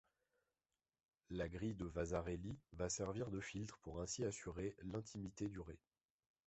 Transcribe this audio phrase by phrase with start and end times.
[1.29, 5.77] La grille de Vasarely va servir de filtre pour ainsi assurer l’intimité du rez.